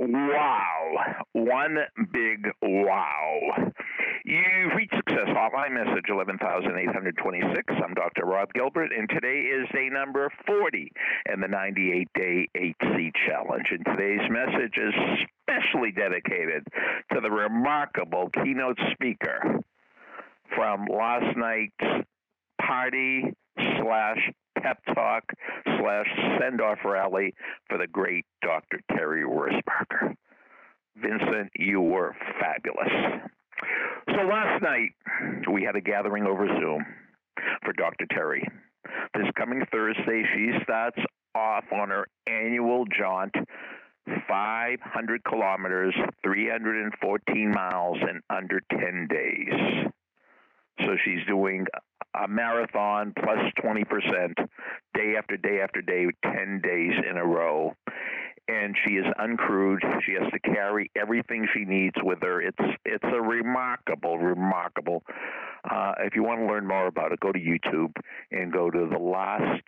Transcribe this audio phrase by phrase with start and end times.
[0.00, 1.16] wow.
[1.32, 1.76] One
[2.12, 3.38] big wow.
[4.24, 7.74] You've reached Success Hotline, message 11826.
[7.84, 8.24] I'm Dr.
[8.24, 10.92] Rob Gilbert, and today is day number 40
[11.32, 13.66] in the 98 day 8C challenge.
[13.70, 14.94] And today's message is
[15.42, 16.66] specially dedicated
[17.12, 19.60] to the remarkable keynote speaker
[20.54, 22.06] from last night's
[22.60, 24.18] party slash
[24.58, 25.24] pep talk
[25.64, 26.06] slash
[26.38, 27.34] send off rally
[27.68, 28.80] for the great Dr.
[28.90, 30.14] Terry Wurzberger.
[30.96, 33.22] Vincent, you were fabulous.
[34.08, 34.90] So last night
[35.52, 36.84] we had a gathering over Zoom
[37.64, 38.06] for Dr.
[38.10, 38.46] Terry.
[39.14, 40.98] This coming Thursday, she starts
[41.34, 43.34] off on her annual jaunt
[44.28, 45.94] 500 kilometers,
[46.24, 49.90] 314 miles in under 10 days.
[50.80, 51.66] So she's doing
[52.14, 53.84] a marathon plus 20%
[54.94, 57.74] day after day after day, 10 days in a row.
[58.48, 59.78] And she is uncrewed.
[60.04, 62.42] She has to carry everything she needs with her.
[62.42, 65.04] It's it's a remarkable, remarkable.
[65.62, 67.92] Uh, if you want to learn more about it, go to YouTube
[68.32, 69.62] and go to the last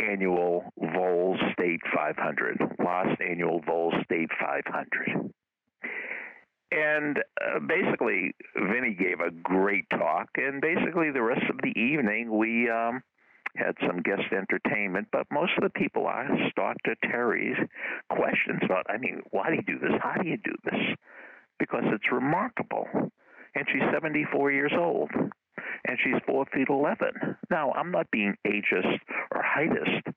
[0.00, 2.76] annual Vol State 500.
[2.78, 5.32] Last annual Vol State 500.
[6.78, 12.36] And uh, basically, Vinny gave a great talk, and basically the rest of the evening
[12.36, 13.02] we um,
[13.56, 15.08] had some guest entertainment.
[15.10, 16.94] But most of the people asked Dr.
[17.02, 17.56] Terry's
[18.10, 19.98] questions about, I mean, why do you do this?
[20.00, 20.80] How do you do this?
[21.58, 22.86] Because it's remarkable.
[23.54, 27.36] And she's 74 years old, and she's 4 feet 11.
[27.50, 29.00] Now, I'm not being ageist
[29.32, 30.14] or heightist,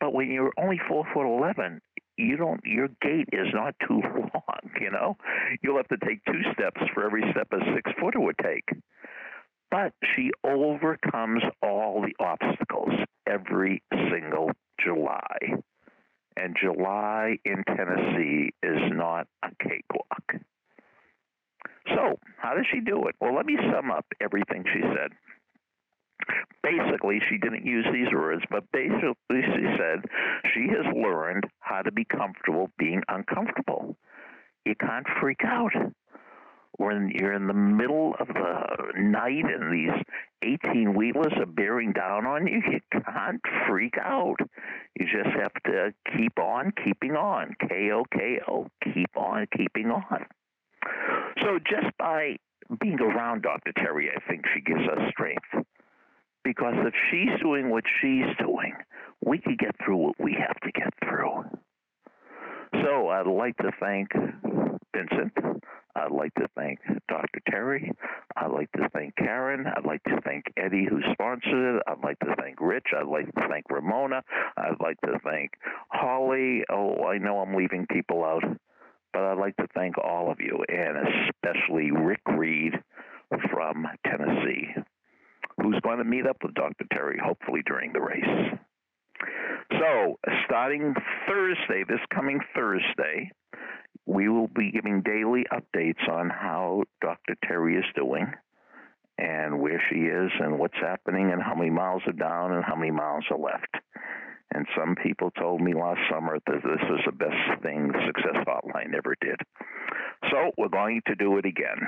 [0.00, 1.82] but when you're only 4 foot 11,
[2.18, 5.16] you don't your gait is not too long you know?
[5.62, 8.68] You'll have to take two steps for every step a six footer would take.
[9.70, 12.92] But she overcomes all the obstacles
[13.26, 14.50] every single
[14.82, 15.38] july.
[16.36, 20.46] And july in tennessee is not a cakewalk.
[21.88, 23.16] So how does she do it?
[23.20, 25.12] Well let me sum up everything she said.
[26.62, 29.27] Basically, she didn't use these words, but basically she
[29.78, 30.04] said
[30.52, 33.96] she has learned how to be comfortable being uncomfortable.
[34.64, 35.72] You can't freak out
[36.78, 40.02] when you're in the middle of the night and these
[40.42, 44.36] 18 wheelers are bearing down on you, you can't freak out.
[44.98, 47.54] You just have to keep on keeping on.
[47.68, 48.68] K O K O.
[48.94, 50.24] Keep on keeping on.
[51.42, 52.36] So just by
[52.80, 53.72] being around Dr.
[53.76, 55.66] Terry, I think she gives us strength.
[56.44, 58.74] Because if she's doing what she's doing,
[59.24, 61.44] we can get through what we have to get through.
[62.82, 64.10] So I'd like to thank
[64.94, 65.32] Vincent.
[65.96, 67.40] I'd like to thank Dr.
[67.48, 67.90] Terry.
[68.36, 69.66] I'd like to thank Karen.
[69.66, 71.82] I'd like to thank Eddie, who sponsored it.
[71.88, 72.88] I'd like to thank Rich.
[72.96, 74.22] I'd like to thank Ramona.
[74.56, 75.52] I'd like to thank
[75.90, 76.62] Holly.
[76.70, 78.44] Oh, I know I'm leaving people out,
[79.12, 82.74] but I'd like to thank all of you, and especially Rick Reed
[83.50, 84.68] from Tennessee
[85.60, 86.86] who's going to meet up with Dr.
[86.92, 88.58] Terry, hopefully during the race.
[89.78, 90.94] So, starting
[91.26, 93.30] Thursday, this coming Thursday,
[94.06, 97.36] we will be giving daily updates on how Dr.
[97.46, 98.32] Terry is doing
[99.18, 102.74] and where she is and what's happening and how many miles are down and how
[102.74, 103.74] many miles are left.
[104.54, 108.44] And some people told me last summer that this was the best thing the Success
[108.46, 109.36] Hotline ever did.
[110.30, 111.78] So we're going to do it again.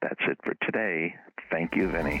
[0.00, 1.14] That's it for today.
[1.50, 2.20] Thank you, Vinny.